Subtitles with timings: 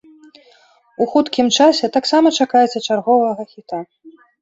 [1.03, 3.87] У хуткім часе таксама чакайце чарговага хіта.